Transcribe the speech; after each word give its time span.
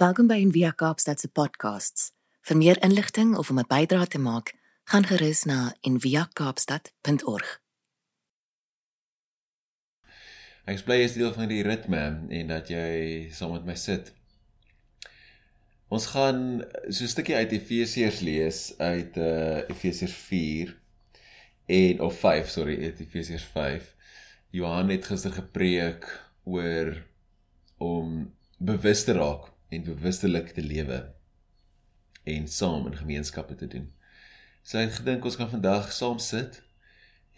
Welkom 0.00 0.30
by 0.30 0.38
Envia 0.40 0.70
Kaapstad 0.72 1.20
se 1.20 1.28
podcasts. 1.28 2.06
Vir 2.48 2.56
meer 2.56 2.78
inligting 2.80 3.34
of 3.36 3.50
om 3.52 3.58
'n 3.60 3.66
bydrae 3.68 4.06
te 4.06 4.18
maak, 4.18 4.54
gaan 4.88 5.04
gerus 5.04 5.44
na 5.44 5.74
enviakaapstad.org. 5.80 7.60
Ek 10.64 10.74
is 10.74 10.82
bly 10.82 10.96
jy 10.96 11.04
is 11.04 11.12
deel 11.12 11.32
van 11.32 11.48
die 11.52 11.60
ritme 11.62 12.00
en 12.28 12.46
dat 12.46 12.72
jy 12.72 13.28
saam 13.32 13.52
met 13.52 13.64
my 13.64 13.74
sit. 13.74 14.14
Ons 15.88 16.06
gaan 16.06 16.64
so 16.88 17.04
'n 17.04 17.12
stukkie 17.12 17.36
uit 17.36 17.52
Efesiërs 17.52 18.20
lees 18.20 18.78
uit 18.78 19.16
uh 19.16 19.68
Efesiërs 19.68 20.16
4 20.16 20.76
en 21.66 22.00
of 22.00 22.18
5, 22.18 22.48
sorry, 22.48 22.76
Efesiërs 22.88 23.44
5. 23.44 23.94
Johan 24.50 24.88
het 24.88 25.04
gister 25.04 25.32
gepreek 25.32 26.08
oor 26.44 27.04
om 27.76 28.34
bewus 28.56 29.04
te 29.04 29.12
raak 29.12 29.59
en 29.70 29.86
bewustelik 29.86 30.52
te 30.56 30.62
lewe 30.62 31.00
en 32.22 32.48
saam 32.48 32.86
in 32.90 32.96
gemeenskappe 32.96 33.54
te 33.54 33.68
doen. 33.70 33.86
So 34.62 34.78
ek 34.78 34.98
gedink 34.98 35.24
ons 35.24 35.38
kan 35.40 35.50
vandag 35.50 35.92
saam 35.96 36.18
sit 36.22 36.60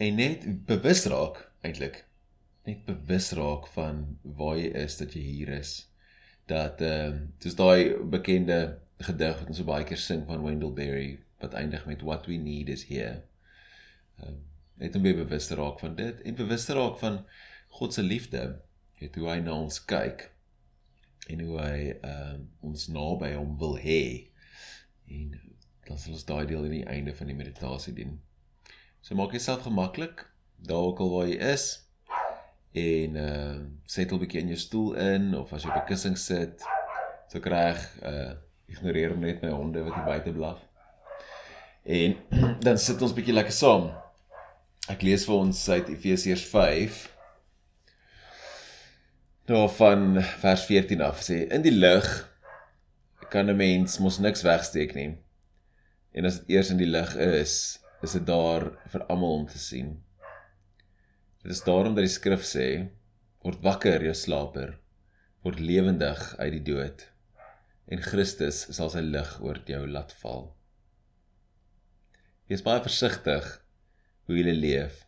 en 0.03 0.19
net 0.19 0.47
bewus 0.67 1.05
raak 1.13 1.45
eintlik 1.63 2.03
net 2.67 2.85
bewus 2.87 3.33
raak 3.39 3.67
van 3.75 4.05
waar 4.23 4.57
jy 4.59 4.71
is 4.85 4.97
dat 5.01 5.17
jy 5.17 5.23
hier 5.27 5.53
is. 5.59 5.75
Dat 6.51 6.83
ehm 6.83 7.19
uh, 7.19 7.27
dis 7.43 7.59
daai 7.59 7.99
bekende 8.15 8.79
gedig 9.03 9.39
wat 9.39 9.49
ons 9.51 9.59
so 9.59 9.67
baie 9.67 9.87
keer 9.87 9.99
sing 9.99 10.25
van 10.29 10.43
Wendell 10.47 10.75
Berry 10.75 11.21
wat 11.43 11.57
eindig 11.59 11.87
met 11.87 12.03
what 12.07 12.27
we 12.31 12.39
need 12.39 12.71
is 12.71 12.87
here. 12.91 13.23
Ehm 14.23 14.33
uh, 14.33 14.41
net 14.83 14.97
om 14.97 15.05
bewus 15.05 15.47
te 15.47 15.55
raak 15.55 15.79
van 15.79 15.95
dit 15.95 16.23
en 16.27 16.35
bewus 16.35 16.65
te 16.67 16.75
raak 16.75 16.97
van 16.99 17.21
God 17.69 17.95
se 17.95 18.03
liefde, 18.03 18.41
het 18.99 19.15
hoe 19.15 19.29
hy 19.29 19.37
na 19.41 19.55
ons 19.55 19.79
kyk 19.85 20.32
en 21.31 21.41
hoe 21.41 21.59
hy 21.61 21.79
uh, 22.05 22.39
ons 22.61 22.89
naby 22.89 23.33
hom 23.37 23.57
wil 23.61 23.77
hê. 23.79 24.33
En 25.07 25.33
dan 25.87 25.99
sal 25.99 26.17
ons 26.17 26.27
daai 26.27 26.47
deel 26.47 26.67
in 26.69 26.77
die 26.81 26.89
einde 26.89 27.15
van 27.15 27.31
die 27.31 27.37
meditasie 27.39 27.95
doen. 27.95 28.19
So 29.03 29.15
maak 29.19 29.35
jouself 29.35 29.67
gemaklik 29.67 30.27
daar 30.63 30.89
ook 30.91 31.01
al 31.03 31.11
waar 31.11 31.31
jy 31.31 31.39
is 31.53 31.67
en 32.73 33.17
uh 33.17 33.57
settle 33.85 34.17
'n 34.17 34.23
bietjie 34.23 34.41
in 34.41 34.53
jou 34.55 34.59
stoel 34.59 34.95
in 34.95 35.35
of 35.37 35.53
as 35.53 35.65
jy 35.65 35.71
op 35.71 35.83
'n 35.83 35.89
kussing 35.89 36.19
sit. 36.19 36.63
So 37.29 37.39
reg 37.39 37.83
uh 38.03 38.33
ignoreer 38.67 39.17
net 39.19 39.43
my 39.43 39.51
honde 39.51 39.83
wat 39.83 39.95
hier 39.95 40.05
buite 40.05 40.33
blaf. 40.33 40.61
En 41.83 42.17
dan 42.67 42.79
sit 42.79 43.03
ons 43.03 43.13
bietjie 43.13 43.35
lekker 43.35 43.53
saam. 43.53 43.91
Ek 44.89 45.03
lees 45.03 45.25
vir 45.25 45.35
ons 45.35 45.69
uit 45.69 45.89
Efesiërs 45.89 46.45
5 46.45 47.03
daar 49.45 49.69
van 49.69 50.23
vers 50.23 50.65
14 50.65 51.01
af 51.03 51.23
sê 51.27 51.43
in 51.51 51.65
die 51.67 51.75
lig 51.75 52.09
kan 53.33 53.51
'n 53.51 53.57
mens 53.57 53.99
mos 53.99 54.19
niks 54.19 54.43
wegsteek 54.43 54.95
nie. 54.95 55.19
En 56.13 56.25
as 56.25 56.39
dit 56.39 56.49
eers 56.57 56.71
in 56.71 56.79
die 56.79 56.87
lig 56.87 57.17
is, 57.17 57.79
is 58.03 58.13
dit 58.13 58.27
daar 58.27 58.71
vir 58.93 59.07
almal 59.07 59.33
om 59.39 59.47
te 59.47 59.59
sien. 59.59 60.03
Dit 61.43 61.53
is 61.53 61.65
daarom 61.65 61.95
dat 61.95 62.05
die 62.05 62.19
skrif 62.19 62.45
sê: 62.45 62.91
word 63.43 63.63
wakker, 63.63 64.03
jou 64.03 64.15
slaper, 64.15 64.79
word 65.43 65.59
lewendig 65.61 66.37
uit 66.39 66.53
die 66.53 66.67
dood 66.73 67.13
en 67.93 68.01
Christus 68.01 68.63
sal 68.73 68.91
sy 68.93 69.03
lig 69.05 69.33
oor 69.43 69.59
jou 69.67 69.83
laat 69.87 70.13
val. 70.23 70.53
Wees 72.49 72.63
baie 72.63 72.83
versigtig 72.85 73.49
hoe 74.27 74.39
jy 74.39 74.55
leef. 74.55 75.03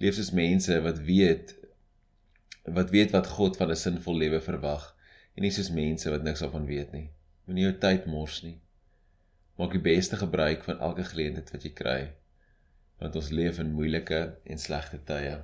Leef 0.00 0.16
soos 0.16 0.32
mense 0.36 0.80
wat 0.82 1.00
weet 1.06 1.54
wat 2.64 2.90
weet 2.90 3.10
wat 3.10 3.26
God 3.26 3.56
van 3.56 3.70
'n 3.70 3.76
sinvol 3.76 4.16
lewe 4.16 4.40
verwag 4.40 4.96
en 5.34 5.42
nie 5.42 5.50
soos 5.50 5.70
mense 5.70 6.10
wat 6.10 6.22
niks 6.22 6.40
daarvan 6.40 6.66
weet 6.66 6.92
nie. 6.92 7.10
Moenie 7.44 7.64
jou 7.64 7.78
tyd 7.78 8.06
mors 8.06 8.42
nie. 8.42 8.60
Maak 9.56 9.72
die 9.72 9.80
beste 9.80 10.16
gebruik 10.16 10.64
van 10.64 10.78
elke 10.78 11.04
geleentheid 11.04 11.50
wat 11.50 11.62
jy 11.62 11.72
kry 11.72 12.00
want 13.00 13.16
ons 13.16 13.30
leef 13.30 13.58
in 13.58 13.72
moeilike 13.72 14.18
en 14.44 14.58
slegte 14.58 14.98
tye. 15.08 15.38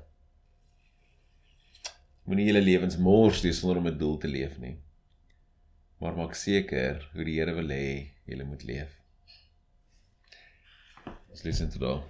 Moenie 2.29 2.49
julle 2.51 2.61
lewens 2.61 2.99
mors 2.99 3.43
nie 3.43 3.53
sonder 3.53 3.79
om 3.81 3.87
'n 3.89 3.99
doel 3.99 4.19
te 4.19 4.29
leef 4.29 4.59
nie. 4.59 4.77
Maar 6.01 6.17
maak 6.17 6.35
seker 6.35 7.09
hoe 7.13 7.25
die 7.25 7.39
Here 7.39 7.55
wil 7.55 7.69
hê 7.69 8.13
jy 8.27 8.45
moet 8.45 8.63
leef. 8.63 8.93
Ons 11.31 11.43
lees 11.43 11.59
dit 11.59 11.81
daar. 11.81 12.03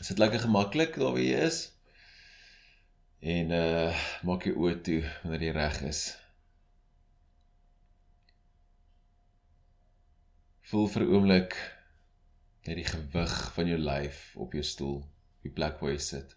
Is 0.00 0.08
dit 0.08 0.18
lekker 0.18 0.40
gemaklik 0.40 0.96
daar 0.96 1.12
waar 1.12 1.20
jy 1.20 1.44
is? 1.48 1.72
En 3.22 3.50
uh 3.54 3.98
maak 4.26 4.48
jou 4.48 4.56
oë 4.64 4.80
toe 4.82 4.98
wanneer 5.22 5.44
jy 5.46 5.50
reg 5.54 5.76
is. 5.86 6.00
Voel 10.66 10.88
vir 10.90 11.04
'n 11.04 11.12
oomblik 11.14 11.54
net 12.66 12.80
die 12.80 12.88
gewig 12.88 13.36
van 13.54 13.70
jou 13.70 13.78
lyf 13.78 14.18
op 14.34 14.56
jou 14.58 14.64
stoel, 14.66 14.98
die 15.46 15.54
plek 15.54 15.78
waar 15.78 15.94
jy 15.94 16.02
sit. 16.02 16.34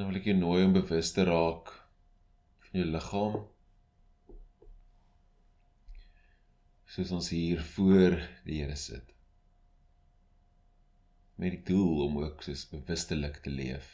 Nou 0.00 0.06
wil 0.08 0.16
ek 0.16 0.30
jou 0.30 0.36
nooi 0.38 0.62
om 0.64 0.70
bewus 0.72 1.10
te 1.12 1.26
raak 1.28 1.70
van 2.64 2.76
jou 2.78 2.84
liggaam. 2.88 3.34
Soos 6.88 7.12
ons 7.18 7.28
hier 7.36 7.60
voor 7.74 8.16
die 8.46 8.62
Here 8.62 8.78
sit. 8.80 9.12
Met 11.36 11.58
die 11.58 11.60
doel 11.74 12.06
om 12.06 12.16
ook 12.22 12.40
soos 12.48 12.64
bewustelik 12.72 13.42
te 13.44 13.52
leef. 13.52 13.92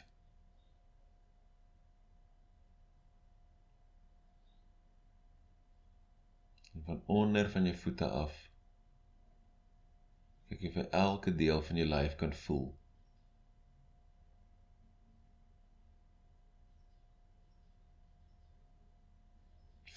En 6.71 6.87
van 6.87 7.03
onder 7.19 7.51
van 7.51 7.67
jou 7.67 7.77
voete 7.83 8.13
af 8.23 8.45
kyk 10.47 10.69
jy 10.69 10.75
vir 10.79 10.91
elke 11.03 11.35
deel 11.35 11.59
van 11.67 11.83
jou 11.83 11.91
lyf 11.99 12.15
kan 12.23 12.31
voel. 12.47 12.69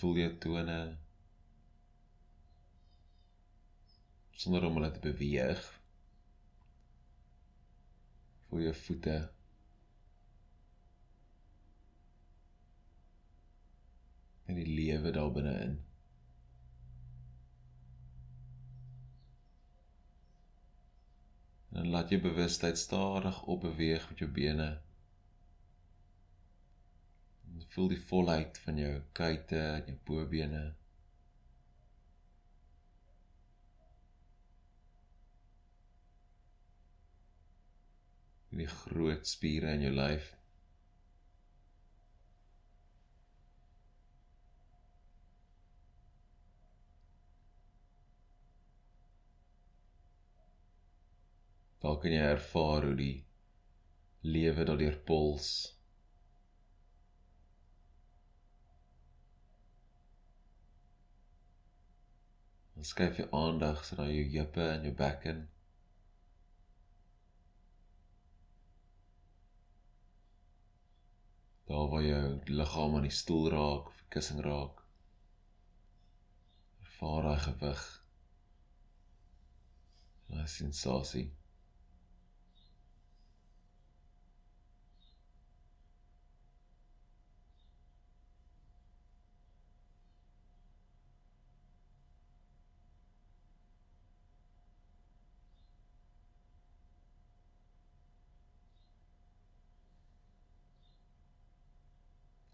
Voel 0.01 0.17
jou 0.23 0.31
tone 0.45 0.79
sonder 4.41 4.65
om 4.65 4.79
hulle 4.79 4.91
te 4.95 5.03
beweeg? 5.05 5.61
Voel 8.49 8.65
jou 8.69 8.75
voete? 8.85 9.19
En 14.49 14.59
die 14.59 14.67
lewe 14.67 15.13
daar 15.15 15.33
binne 15.37 15.55
in 15.69 15.79
en 21.71 21.89
laat 21.89 22.09
jou 22.09 22.21
bewustheid 22.21 22.79
stadig 22.79 23.43
op 23.43 23.61
beweeg 23.61 24.09
met 24.09 24.19
jou 24.19 24.31
bene 24.31 24.81
voel 27.71 27.93
die 27.93 28.03
volheid 28.03 28.59
van 28.65 28.79
jou 28.83 28.95
kuite 29.15 29.59
en 29.61 29.87
jou 29.87 29.97
bobene. 30.09 30.63
Die 38.51 38.67
groot 38.67 39.27
spiere 39.31 39.77
in 39.79 39.87
jou 39.87 39.95
lyf. 39.95 40.35
Dalk 51.81 52.03
kan 52.03 52.13
jy 52.13 52.25
ervaar 52.35 52.85
hoe 52.91 52.97
die 52.99 53.15
lewe 54.27 54.67
daardeur 54.69 54.99
puls 55.07 55.53
Dan 62.81 62.89
skuif 62.89 63.19
jy 63.21 63.27
aandag 63.37 63.83
so 63.85 63.97
na 63.99 64.07
jou 64.09 64.23
heupe 64.33 64.63
en 64.65 64.87
jou 64.89 64.93
bekken. 64.97 65.41
Daar 71.69 71.91
waar 71.93 72.07
jou 72.07 72.23
liggaam 72.49 72.97
aan 72.97 73.05
die 73.05 73.13
stoel 73.13 73.51
raak 73.53 73.91
of 73.93 73.99
die 74.01 74.09
kussing 74.17 74.41
raak. 74.47 74.81
Ervaar 76.87 77.29
daai 77.29 77.45
gewig. 77.51 77.85
Daai 80.33 80.49
sensasie. 80.49 81.27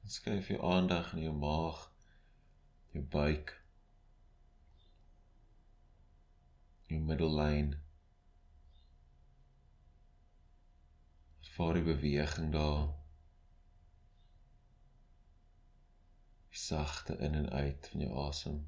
Skuif 0.07 0.49
jou 0.49 0.61
aandag 0.63 1.13
in 1.13 1.23
jou 1.25 1.33
maag, 1.35 1.81
jou 2.95 3.03
buik, 3.11 3.51
jou 6.87 7.01
middellyn. 7.03 7.73
Ervaar 11.43 11.75
die 11.75 11.83
beweging 11.89 12.53
daar. 12.55 12.87
Die 16.55 16.63
sagte 16.63 17.19
in 17.19 17.35
en 17.35 17.51
uit 17.51 17.89
van 17.91 18.07
jou 18.07 18.27
asem. 18.29 18.63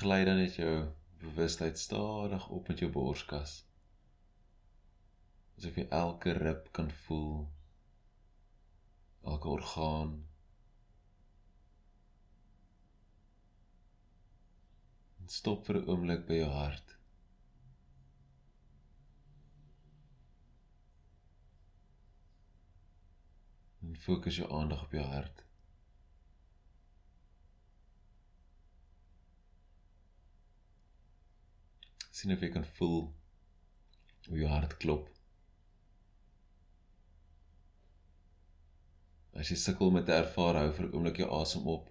Gly 0.00 0.24
dan 0.24 0.38
net 0.40 0.54
jou 0.56 0.88
bewustheid 1.20 1.78
stadig 1.78 2.48
op 2.48 2.68
met 2.68 2.78
jou 2.78 2.88
borskas. 2.92 3.58
Asof 5.58 5.76
jy 5.76 5.84
elke 5.92 6.32
rib 6.38 6.70
kan 6.72 6.88
voel. 7.02 7.42
Elke 9.32 9.50
orgaan. 9.52 10.14
En 15.20 15.28
stop 15.28 15.68
vir 15.68 15.80
'n 15.82 15.92
oomblik 15.92 16.24
by 16.32 16.40
jou 16.40 16.48
hart. 16.54 16.96
En 23.82 23.96
fokus 24.08 24.36
jou 24.36 24.48
aandag 24.52 24.88
op 24.88 24.92
jou 24.92 25.04
hart. 25.04 25.49
Sien 32.20 32.34
of 32.34 32.42
jy 32.44 32.50
kan 32.52 32.66
voel 32.76 32.98
hoe 34.28 34.38
jou 34.38 34.48
hart 34.50 34.76
klop. 34.82 35.06
As 39.40 39.48
jy 39.48 39.56
sukkel 39.56 39.94
met 39.94 40.04
te 40.08 40.12
ervaar, 40.12 40.58
hou 40.60 40.72
vir 40.76 40.86
'n 40.86 40.92
oomblik 40.96 41.20
jou 41.22 41.30
asem 41.38 41.70
op. 41.76 41.88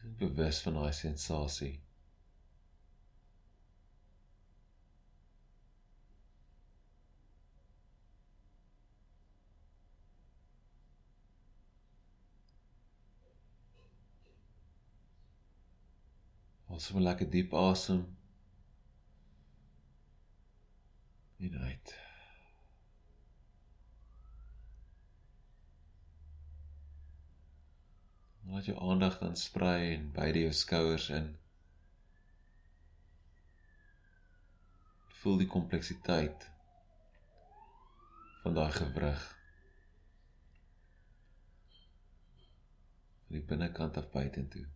Jy 0.00 0.08
is 0.10 0.18
bewus 0.24 0.62
van 0.66 0.80
daai 0.80 0.92
sensasie. 0.92 1.74
Ons 16.80 16.92
moet 16.96 17.02
lekker 17.04 17.26
diep 17.28 17.50
asem. 17.60 17.98
In 21.44 21.58
uit. 21.60 21.92
Laat 28.48 28.70
jou 28.70 28.78
aandag 28.80 29.20
dan 29.20 29.36
sprei 29.36 29.92
en 29.98 30.08
beide 30.16 30.46
jou 30.46 30.56
skouers 30.62 31.10
in. 31.20 31.28
Voel 35.20 35.40
die 35.44 35.52
kompleksiteit 35.58 36.48
van 38.40 38.56
daai 38.56 38.72
gewrig. 38.80 39.30
Van 43.28 43.40
die 43.42 43.48
binnekant 43.52 44.00
af 44.00 44.14
buitentoe. 44.16 44.70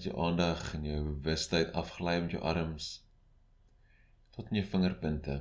Laat 0.00 0.12
jou 0.14 0.20
aandag 0.24 0.60
en 0.74 0.84
jou 0.88 0.98
bewustheid 1.04 1.74
afgly 1.76 2.12
met 2.24 2.32
jou 2.32 2.40
arms 2.40 2.84
tot 4.32 4.46
in 4.48 4.56
jou 4.56 4.68
vingerpunte. 4.70 5.34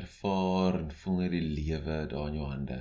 Ervaar 0.00 0.76
en 0.82 0.90
voel 0.98 1.14
net 1.22 1.30
die 1.32 1.40
lewe 1.40 1.94
daar 2.10 2.26
in 2.28 2.36
jou 2.36 2.48
hande. 2.50 2.76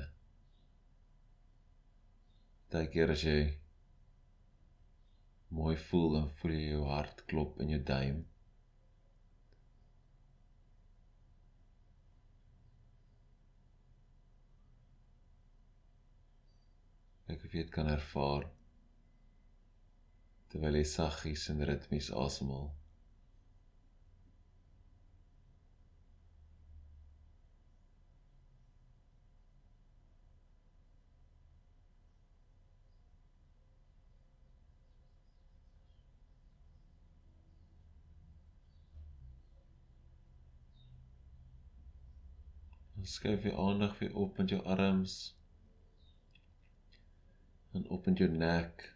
Daai 2.76 2.90
keer 2.92 3.14
as 3.14 3.24
jy 3.24 3.38
mooi 5.56 5.78
voel 5.86 6.18
en 6.20 6.28
voel 6.42 6.56
jy 6.58 6.66
jou 6.74 6.82
hart 6.90 7.24
klop 7.32 7.62
in 7.64 7.72
jou 7.72 7.80
duim. 7.92 8.20
Ek 17.32 17.48
weet 17.56 17.72
kan 17.72 17.88
ervaar 17.96 18.50
terwyl 20.54 20.76
jy 20.78 20.84
saggies 20.86 21.48
en 21.50 21.64
ritmies 21.66 22.12
asemhaal. 22.14 22.68
Skuif 43.02 43.50
jou 43.50 43.58
aandag 43.58 43.98
weer 43.98 44.14
op 44.14 44.38
met 44.38 44.54
jou 44.54 44.62
arms 44.78 45.16
en 47.74 47.90
op 47.90 48.06
met 48.06 48.22
jou 48.22 48.30
nek 48.30 48.92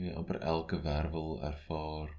jy 0.00 0.14
amper 0.16 0.38
elke 0.40 0.80
wervel 0.80 1.34
ervaar. 1.44 2.14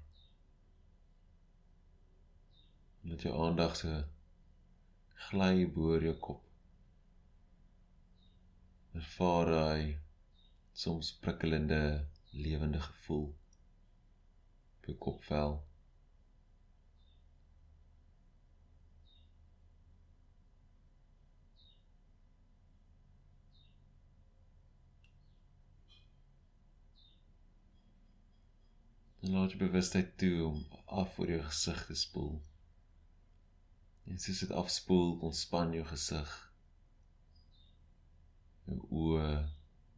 Laat 3.02 3.24
jou 3.26 3.32
aandag 3.34 3.74
se 3.76 3.94
gly 5.28 5.66
bo 5.74 5.98
jou 5.98 6.14
kop. 6.26 6.44
Ervaar 9.00 9.50
hy 9.56 9.82
soms 10.84 11.10
prikkelende 11.24 11.82
lewende 12.30 12.80
gevoel 12.86 13.28
op 14.78 14.88
jou 14.90 14.96
kopvel. 15.08 15.58
En 29.22 29.30
laat 29.36 29.52
jy 29.54 29.60
bewustheid 29.60 30.16
toe 30.18 30.34
om 30.48 30.62
af 31.00 31.18
oor 31.22 31.30
jou 31.30 31.42
gesig 31.46 31.84
te 31.86 31.94
spoel. 31.94 32.40
En 34.10 34.18
soos 34.18 34.42
dit 34.42 34.54
afspoel, 34.58 35.12
ontspan 35.28 35.74
jou 35.76 35.84
gesig. 35.86 36.32
Jou 38.66 38.80
oë, 38.90 39.28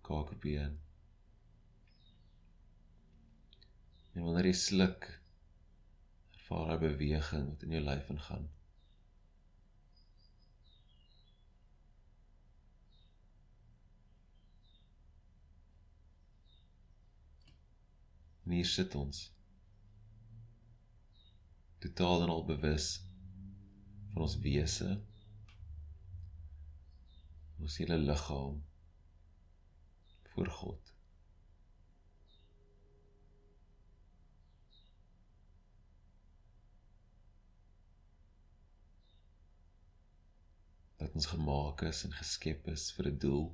kakebeen. 0.05 0.77
En 4.15 4.27
wanneer 4.27 4.51
jy 4.53 4.59
sluk, 4.61 5.09
ervaar 6.37 6.75
jy 6.75 6.83
beweging 6.85 7.49
wat 7.49 7.65
in 7.65 7.79
jou 7.79 7.85
lyf 7.89 8.13
ingaan. 8.13 8.54
En 18.45 18.51
hier 18.51 18.67
sit 18.67 18.95
ons. 18.95 19.33
Totaal 21.79 22.23
en 22.23 22.29
al 22.29 22.45
bewus 22.45 22.89
van 24.13 24.23
ons 24.23 24.39
wese. 24.45 24.89
Ons 27.59 27.77
hele 27.81 27.97
liggaam 27.99 28.61
voor 30.35 30.47
God. 30.47 30.95
Dat 40.97 41.15
ons 41.15 41.27
gemaak 41.27 41.83
is 41.83 42.05
en 42.05 42.13
geskep 42.13 42.67
is 42.69 42.91
vir 42.93 43.09
'n 43.13 43.19
doel. 43.19 43.47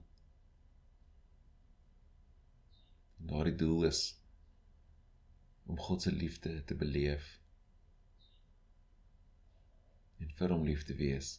En 3.19 3.27
daardie 3.27 3.55
doel 3.55 3.85
is 3.85 4.20
om 5.71 5.79
God 5.79 6.03
se 6.03 6.13
liefde 6.13 6.57
te 6.69 6.77
beleef 6.83 7.29
en 10.21 10.35
vir 10.41 10.53
hom 10.53 10.67
lief 10.69 10.85
te 10.89 10.97
wees. 10.99 11.33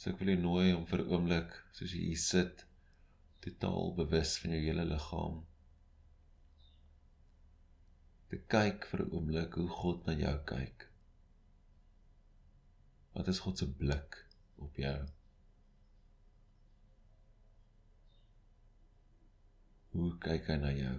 So 0.00 0.10
ek 0.10 0.18
wil 0.22 0.32
jou 0.32 0.40
nooi 0.42 0.68
om 0.74 0.86
vir 0.88 1.04
'n 1.04 1.14
oomblik, 1.14 1.56
soos 1.76 1.92
jy 1.94 2.04
hier 2.08 2.22
sit, 2.22 2.66
totaal 3.44 3.94
bewus 3.98 4.38
van 4.42 4.54
jou 4.56 4.62
hele 4.64 4.84
liggaam 4.88 5.42
te 8.32 8.38
kyk 8.52 8.86
vir 8.90 9.00
'n 9.04 9.12
oomblik 9.16 9.56
hoe 9.60 9.68
God 9.78 10.06
na 10.06 10.12
jou 10.16 10.36
kyk. 10.50 10.86
Wat 13.14 13.28
is 13.28 13.42
God 13.44 13.58
se 13.58 13.66
blik 13.80 14.16
op 14.56 14.76
jou? 14.76 15.00
Hoe 19.92 20.12
kyk 20.24 20.46
hy 20.48 20.56
na 20.56 20.70
jou? 20.72 20.98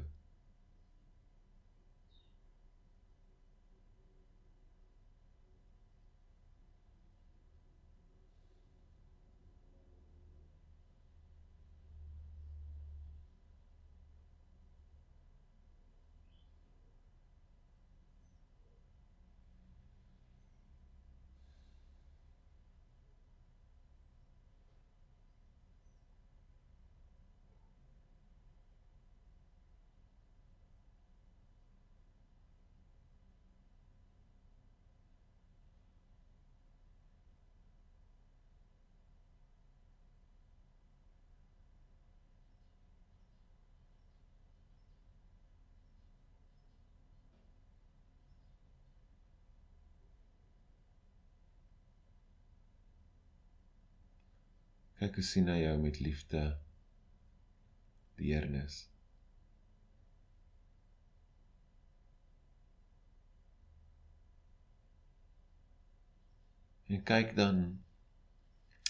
Kyk 55.04 55.18
hoe 55.20 55.24
sien 55.28 55.50
hy 55.52 55.58
jou 55.60 55.72
met 55.84 55.98
liefde, 56.00 56.42
deernis. 58.16 58.78
En 66.88 67.04
kyk 67.04 67.36
dan 67.36 67.60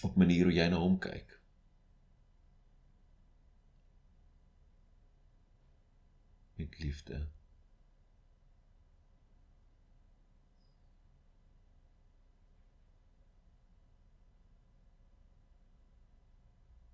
op 0.06 0.22
manier 0.22 0.46
hoe 0.46 0.54
jy 0.54 0.70
na 0.70 0.86
hom 0.86 1.00
kyk. 1.02 1.34
Met 6.62 6.78
liefde. 6.86 7.26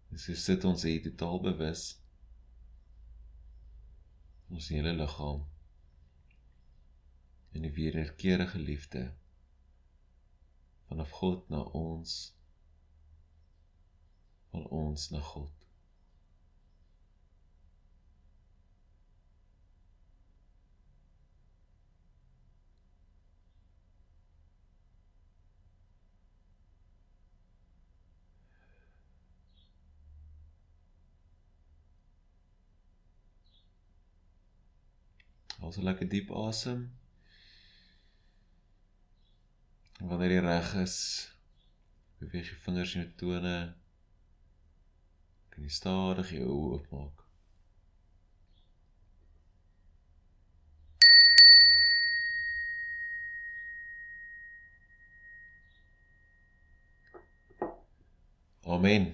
Dis 0.10 0.26
so 0.26 0.36
sit 0.36 0.66
ons 0.66 0.84
hier 0.84 1.02
totaal 1.06 1.42
bewus. 1.46 1.84
Ons 4.50 4.72
hele 4.74 4.94
liggaam. 4.98 5.46
En 7.54 7.66
die 7.66 7.74
wederkerige 7.74 8.60
liefde 8.60 9.06
vanaf 10.90 11.14
God 11.22 11.50
na 11.54 11.62
ons 11.78 12.18
van 14.50 14.66
ons 14.74 15.10
na 15.14 15.22
God. 15.22 15.59
Haal 35.70 35.78
so 35.78 35.86
lekker 35.86 36.08
diep 36.10 36.32
asem. 36.34 36.80
En 40.02 40.08
wanneer 40.10 40.32
jy 40.34 40.40
reg 40.42 40.70
is, 40.82 40.96
beweeg 42.18 42.48
jy 42.50 42.56
vingers 42.64 42.94
en 42.96 43.04
jou 43.04 43.12
tone. 43.20 43.52
Kan 45.54 45.68
jy 45.68 45.74
stadig 45.76 46.32
jou 46.34 46.48
oë 46.50 46.72
oopmaak. 46.80 47.22
Amen. 58.78 59.06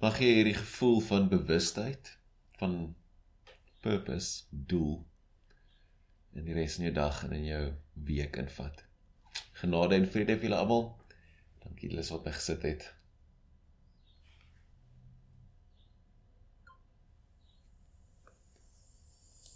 Mag 0.00 0.16
jy 0.24 0.32
hierdie 0.38 0.56
gevoel 0.62 1.04
van 1.10 1.28
bewustheid 1.28 2.14
van 2.56 2.80
purpose, 3.84 4.44
doel 4.50 5.06
in 6.36 6.46
die 6.46 6.54
res 6.56 6.76
van 6.78 6.88
jou 6.88 6.94
dag 6.94 7.24
en 7.26 7.34
in 7.38 7.46
jou 7.48 7.64
week 8.08 8.36
invat. 8.40 8.84
Genade 9.60 9.98
en 9.98 10.06
vrede 10.06 10.38
vir 10.38 10.48
julle 10.48 10.60
almal. 10.60 10.86
Dankie 11.64 11.88
dat 11.88 11.96
julle 11.96 12.06
so 12.06 12.20
op 12.20 12.28
gesit 12.30 12.66
het. 12.66 12.86